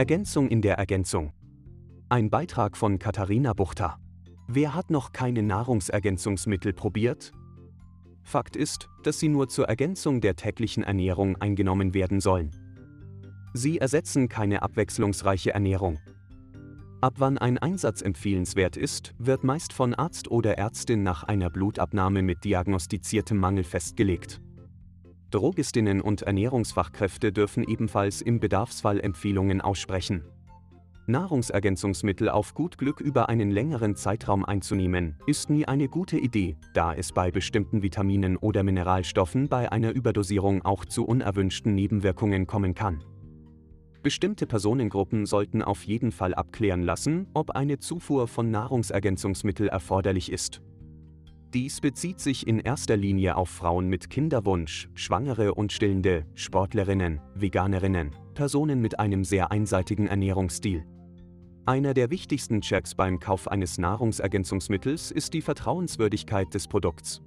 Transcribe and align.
Ergänzung 0.00 0.48
in 0.48 0.62
der 0.62 0.78
Ergänzung. 0.78 1.34
Ein 2.08 2.30
Beitrag 2.30 2.78
von 2.78 2.98
Katharina 2.98 3.52
Buchter. 3.52 3.98
Wer 4.48 4.74
hat 4.74 4.90
noch 4.90 5.12
keine 5.12 5.42
Nahrungsergänzungsmittel 5.42 6.72
probiert? 6.72 7.32
Fakt 8.22 8.56
ist, 8.56 8.88
dass 9.02 9.20
sie 9.20 9.28
nur 9.28 9.50
zur 9.50 9.68
Ergänzung 9.68 10.22
der 10.22 10.36
täglichen 10.36 10.84
Ernährung 10.84 11.36
eingenommen 11.36 11.92
werden 11.92 12.20
sollen. 12.20 12.50
Sie 13.52 13.76
ersetzen 13.76 14.30
keine 14.30 14.62
abwechslungsreiche 14.62 15.52
Ernährung. 15.52 15.98
Ab 17.02 17.16
wann 17.18 17.36
ein 17.36 17.58
Einsatz 17.58 18.00
empfehlenswert 18.00 18.78
ist, 18.78 19.12
wird 19.18 19.44
meist 19.44 19.74
von 19.74 19.92
Arzt 19.92 20.30
oder 20.30 20.56
Ärztin 20.56 21.02
nach 21.02 21.24
einer 21.24 21.50
Blutabnahme 21.50 22.22
mit 22.22 22.42
diagnostiziertem 22.44 23.36
Mangel 23.36 23.64
festgelegt. 23.64 24.40
Drogistinnen 25.30 26.00
und 26.00 26.22
Ernährungsfachkräfte 26.22 27.32
dürfen 27.32 27.64
ebenfalls 27.64 28.20
im 28.20 28.40
Bedarfsfall 28.40 29.00
Empfehlungen 29.00 29.60
aussprechen. 29.60 30.24
Nahrungsergänzungsmittel 31.06 32.28
auf 32.28 32.54
gut 32.54 32.78
Glück 32.78 33.00
über 33.00 33.28
einen 33.28 33.50
längeren 33.50 33.96
Zeitraum 33.96 34.44
einzunehmen, 34.44 35.16
ist 35.26 35.50
nie 35.50 35.66
eine 35.66 35.88
gute 35.88 36.18
Idee, 36.18 36.56
da 36.74 36.94
es 36.94 37.12
bei 37.12 37.30
bestimmten 37.30 37.82
Vitaminen 37.82 38.36
oder 38.36 38.62
Mineralstoffen 38.62 39.48
bei 39.48 39.70
einer 39.70 39.92
Überdosierung 39.92 40.62
auch 40.62 40.84
zu 40.84 41.04
unerwünschten 41.04 41.74
Nebenwirkungen 41.74 42.46
kommen 42.46 42.74
kann. 42.74 43.02
Bestimmte 44.02 44.46
Personengruppen 44.46 45.26
sollten 45.26 45.62
auf 45.62 45.84
jeden 45.84 46.10
Fall 46.10 46.32
abklären 46.32 46.82
lassen, 46.82 47.26
ob 47.34 47.50
eine 47.50 47.78
Zufuhr 47.78 48.28
von 48.28 48.50
Nahrungsergänzungsmittel 48.50 49.68
erforderlich 49.68 50.32
ist. 50.32 50.62
Dies 51.52 51.80
bezieht 51.80 52.20
sich 52.20 52.46
in 52.46 52.60
erster 52.60 52.96
Linie 52.96 53.36
auf 53.36 53.48
Frauen 53.48 53.88
mit 53.88 54.08
Kinderwunsch, 54.08 54.88
Schwangere 54.94 55.52
und 55.52 55.72
Stillende, 55.72 56.24
Sportlerinnen, 56.36 57.20
Veganerinnen, 57.34 58.14
Personen 58.34 58.80
mit 58.80 59.00
einem 59.00 59.24
sehr 59.24 59.50
einseitigen 59.50 60.06
Ernährungsstil. 60.06 60.84
Einer 61.66 61.92
der 61.92 62.10
wichtigsten 62.10 62.60
Checks 62.60 62.94
beim 62.94 63.18
Kauf 63.18 63.48
eines 63.48 63.78
Nahrungsergänzungsmittels 63.78 65.10
ist 65.10 65.34
die 65.34 65.42
Vertrauenswürdigkeit 65.42 66.54
des 66.54 66.68
Produkts. 66.68 67.20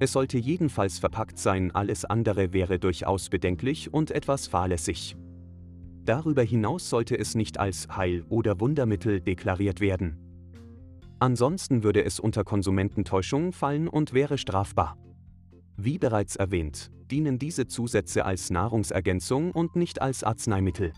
Es 0.00 0.12
sollte 0.12 0.38
jedenfalls 0.38 0.98
verpackt 0.98 1.38
sein, 1.38 1.70
alles 1.70 2.04
andere 2.04 2.52
wäre 2.52 2.80
durchaus 2.80 3.28
bedenklich 3.28 3.94
und 3.94 4.10
etwas 4.10 4.48
fahrlässig. 4.48 5.16
Darüber 6.04 6.42
hinaus 6.42 6.90
sollte 6.90 7.16
es 7.16 7.36
nicht 7.36 7.60
als 7.60 7.86
Heil- 7.88 8.24
oder 8.28 8.58
Wundermittel 8.58 9.20
deklariert 9.20 9.80
werden. 9.80 10.27
Ansonsten 11.20 11.82
würde 11.82 12.04
es 12.04 12.20
unter 12.20 12.44
Konsumententäuschung 12.44 13.52
fallen 13.52 13.88
und 13.88 14.12
wäre 14.12 14.38
strafbar. 14.38 14.96
Wie 15.76 15.98
bereits 15.98 16.36
erwähnt, 16.36 16.90
dienen 17.10 17.38
diese 17.38 17.66
Zusätze 17.66 18.24
als 18.24 18.50
Nahrungsergänzung 18.50 19.50
und 19.50 19.76
nicht 19.76 20.00
als 20.00 20.22
Arzneimittel. 20.22 20.92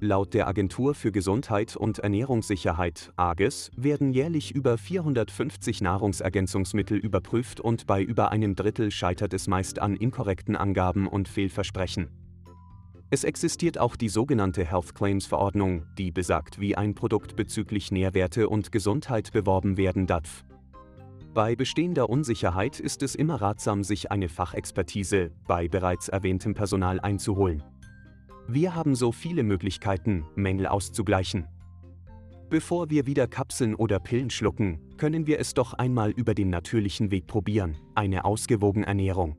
Laut 0.00 0.34
der 0.34 0.48
Agentur 0.48 0.94
für 0.94 1.12
Gesundheit 1.12 1.76
und 1.76 2.00
Ernährungssicherheit 2.00 3.12
AGES 3.16 3.70
werden 3.76 4.12
jährlich 4.12 4.54
über 4.54 4.76
450 4.76 5.80
Nahrungsergänzungsmittel 5.80 6.98
überprüft 6.98 7.60
und 7.60 7.86
bei 7.86 8.02
über 8.02 8.30
einem 8.30 8.54
Drittel 8.54 8.90
scheitert 8.90 9.32
es 9.32 9.46
meist 9.46 9.78
an 9.78 9.96
inkorrekten 9.96 10.56
Angaben 10.56 11.06
und 11.06 11.28
Fehlversprechen. 11.28 12.23
Es 13.10 13.24
existiert 13.24 13.78
auch 13.78 13.96
die 13.96 14.08
sogenannte 14.08 14.64
Health 14.64 14.94
Claims 14.94 15.26
Verordnung, 15.26 15.84
die 15.98 16.10
besagt, 16.10 16.58
wie 16.58 16.76
ein 16.76 16.94
Produkt 16.94 17.36
bezüglich 17.36 17.92
Nährwerte 17.92 18.48
und 18.48 18.72
Gesundheit 18.72 19.32
beworben 19.32 19.76
werden 19.76 20.06
darf. 20.06 20.44
Bei 21.34 21.56
bestehender 21.56 22.08
Unsicherheit 22.08 22.78
ist 22.78 23.02
es 23.02 23.14
immer 23.14 23.40
ratsam, 23.40 23.82
sich 23.82 24.10
eine 24.10 24.28
Fachexpertise 24.28 25.32
bei 25.46 25.68
bereits 25.68 26.08
erwähntem 26.08 26.54
Personal 26.54 27.00
einzuholen. 27.00 27.62
Wir 28.46 28.74
haben 28.74 28.94
so 28.94 29.10
viele 29.10 29.42
Möglichkeiten, 29.42 30.26
Mängel 30.34 30.66
auszugleichen. 30.66 31.46
Bevor 32.50 32.90
wir 32.90 33.06
wieder 33.06 33.26
Kapseln 33.26 33.74
oder 33.74 33.98
Pillen 33.98 34.30
schlucken, 34.30 34.78
können 34.96 35.26
wir 35.26 35.40
es 35.40 35.54
doch 35.54 35.72
einmal 35.72 36.10
über 36.10 36.34
den 36.34 36.50
natürlichen 36.50 37.10
Weg 37.10 37.26
probieren, 37.26 37.76
eine 37.94 38.24
ausgewogene 38.24 38.86
Ernährung. 38.86 39.36